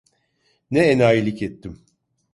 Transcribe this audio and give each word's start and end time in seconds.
Ne 0.71 0.79
enayilik 0.83 1.41
ettim! 1.41 1.81